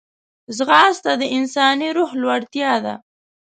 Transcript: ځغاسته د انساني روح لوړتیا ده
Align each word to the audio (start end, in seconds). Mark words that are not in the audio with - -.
ځغاسته 0.57 1.11
د 1.21 1.23
انساني 1.37 1.89
روح 1.97 2.11
لوړتیا 2.21 2.73
ده 2.83 2.95